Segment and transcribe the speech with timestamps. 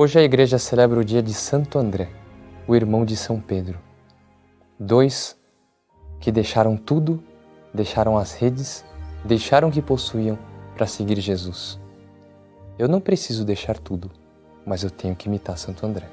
[0.00, 2.08] Hoje a igreja celebra o dia de Santo André,
[2.68, 3.80] o irmão de São Pedro.
[4.78, 5.36] Dois
[6.20, 7.20] que deixaram tudo,
[7.74, 8.84] deixaram as redes,
[9.24, 10.38] deixaram o que possuíam
[10.76, 11.80] para seguir Jesus.
[12.78, 14.08] Eu não preciso deixar tudo,
[14.64, 16.08] mas eu tenho que imitar Santo André.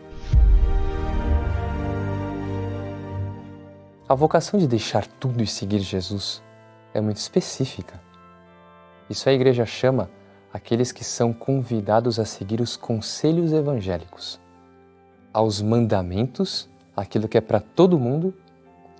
[4.10, 6.42] A vocação de deixar tudo e seguir Jesus
[6.92, 8.02] é muito específica.
[9.08, 10.10] Isso a igreja chama
[10.56, 14.40] aqueles que são convidados a seguir os conselhos evangélicos,
[15.34, 18.34] aos mandamentos, aquilo que é para todo mundo,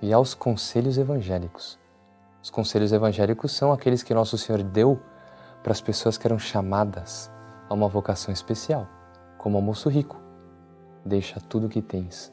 [0.02, 1.78] e aos conselhos evangélicos.
[2.42, 5.00] Os conselhos evangélicos são aqueles que Nosso Senhor deu
[5.62, 7.30] para as pessoas que eram chamadas
[7.70, 8.86] a uma vocação especial,
[9.38, 10.20] como o moço rico.
[11.06, 12.30] Deixa tudo o que tens.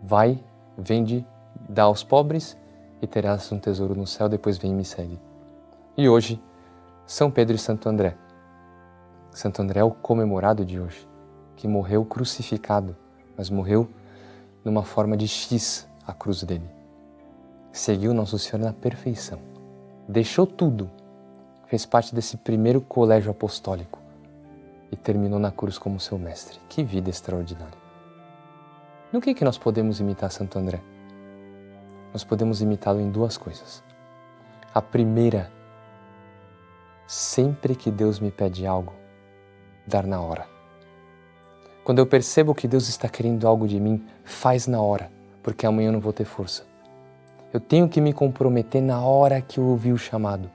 [0.00, 0.38] Vai,
[0.78, 1.26] vende,
[1.68, 2.56] dá aos pobres
[3.02, 5.18] e terás um tesouro no céu, depois vem e me segue.
[5.96, 6.40] E hoje,
[7.04, 8.21] São Pedro e Santo André.
[9.32, 11.08] Santo André é o comemorado de hoje,
[11.56, 12.94] que morreu crucificado,
[13.36, 13.88] mas morreu
[14.62, 16.68] numa forma de X a cruz dele.
[17.72, 19.38] Seguiu Nosso Senhor na perfeição.
[20.06, 20.90] Deixou tudo.
[21.66, 23.98] Fez parte desse primeiro colégio apostólico
[24.90, 26.60] e terminou na cruz como seu mestre.
[26.68, 27.80] Que vida extraordinária!
[29.10, 30.82] No que, que nós podemos imitar Santo André?
[32.12, 33.82] Nós podemos imitá-lo em duas coisas.
[34.74, 35.50] A primeira,
[37.06, 38.92] sempre que Deus me pede algo,
[39.92, 40.46] dar na hora.
[41.84, 45.10] Quando eu percebo que Deus está querendo algo de mim, faz na hora,
[45.42, 46.64] porque amanhã eu não vou ter força.
[47.52, 50.50] Eu tenho que me comprometer na hora que eu ouvi o chamado.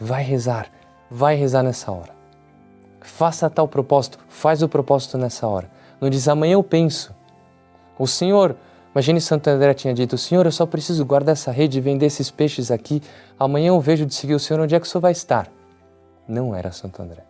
[0.00, 0.68] Vai rezar,
[1.08, 2.12] vai rezar nessa hora.
[3.00, 5.70] Faça tal propósito, faz o propósito nessa hora.
[6.00, 7.14] Não diz amanhã eu penso.
[7.96, 8.56] O Senhor,
[8.92, 12.30] imagine Santo André tinha dito: Senhor, eu só preciso guardar essa rede e vender esses
[12.30, 13.00] peixes aqui.
[13.38, 15.48] Amanhã eu vejo de seguir o Senhor, onde é que o Senhor vai estar?
[16.26, 17.28] Não era Santo André.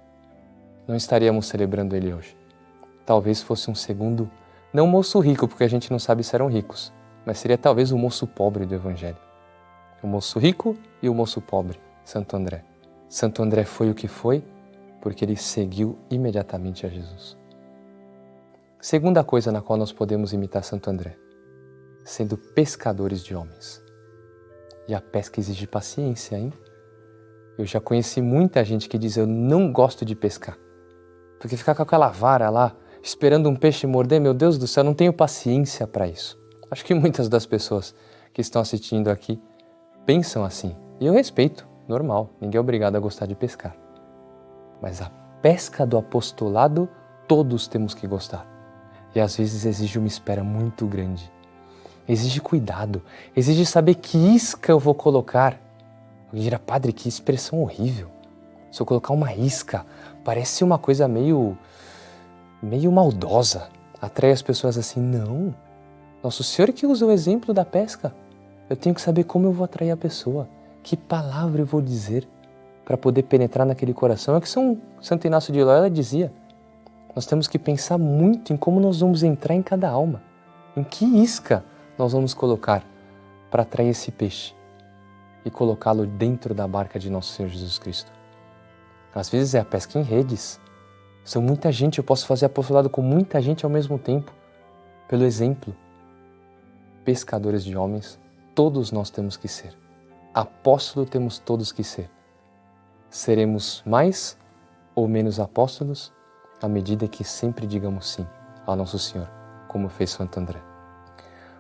[0.89, 2.34] Não estaríamos celebrando ele hoje.
[3.05, 4.31] Talvez fosse um segundo,
[4.72, 6.91] não um moço rico, porque a gente não sabe se eram ricos,
[7.27, 9.19] mas seria talvez o moço pobre do Evangelho.
[10.03, 12.65] O moço rico e o moço pobre, Santo André.
[13.06, 14.43] Santo André foi o que foi
[15.03, 17.37] porque ele seguiu imediatamente a Jesus.
[18.81, 21.19] Segunda coisa na qual nós podemos imitar Santo André,
[22.03, 23.82] sendo pescadores de homens.
[24.88, 26.50] E a pesca exige paciência, hein?
[27.59, 30.56] Eu já conheci muita gente que diz eu não gosto de pescar.
[31.38, 34.94] Porque ficar com aquela vara lá, esperando um peixe morder, meu Deus do céu, não
[34.94, 36.38] tenho paciência para isso.
[36.71, 37.94] Acho que muitas das pessoas
[38.32, 39.41] que estão assistindo aqui
[40.04, 40.76] pensam assim.
[41.00, 43.76] E eu respeito, normal, ninguém é obrigado a gostar de pescar.
[44.82, 45.10] Mas a
[45.41, 46.88] pesca do apostolado
[47.26, 48.47] todos temos que gostar.
[49.15, 51.31] E às vezes exige uma espera muito grande.
[52.09, 53.03] Exige cuidado,
[53.37, 55.60] exige saber que isca eu vou colocar.
[56.26, 58.09] Alguém dirá, padre, que expressão horrível.
[58.70, 59.84] Se eu colocar uma isca,
[60.28, 61.56] parece uma coisa meio
[62.62, 63.71] meio maldosa.
[63.99, 65.55] Atrai as pessoas assim, não.
[66.22, 68.15] Nosso Senhor que usa o exemplo da pesca.
[68.69, 70.47] Eu tenho que saber como eu vou atrair a pessoa,
[70.83, 72.28] que palavra eu vou dizer
[72.84, 74.34] para poder penetrar naquele coração.
[74.34, 76.31] É o que São Santo Inácio de Loyola dizia.
[77.17, 80.21] Nós temos que pensar muito em como nós vamos entrar em cada alma,
[80.77, 81.65] em que isca
[81.97, 82.84] nós vamos colocar
[83.50, 84.55] para atrair esse peixe
[85.43, 88.19] e colocá-lo dentro da barca de nosso Senhor Jesus Cristo.
[89.19, 90.61] Às vezes é a pesca em redes.
[91.25, 94.33] São muita gente, eu posso fazer apostolado com muita gente ao mesmo tempo.
[95.09, 95.75] Pelo exemplo,
[97.05, 98.19] pescadores de homens,
[98.55, 99.77] todos nós temos que ser.
[100.33, 102.09] Apóstolo temos todos que ser.
[103.11, 104.39] Seremos mais
[104.95, 106.12] ou menos apóstolos
[106.62, 108.27] à medida que sempre digamos sim
[108.67, 109.29] ao nosso Senhor,
[109.67, 110.61] como fez Santo André.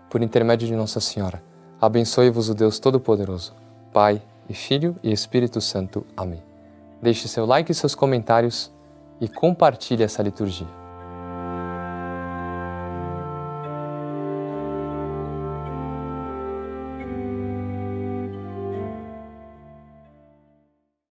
[0.08, 1.42] Por intermédio de Nossa Senhora,
[1.80, 3.54] abençoe-vos o Deus Todo-Poderoso,
[3.92, 6.06] Pai e Filho e Espírito Santo.
[6.16, 6.47] Amém.
[7.00, 8.72] Deixe seu like e seus comentários
[9.20, 10.66] e compartilhe essa liturgia.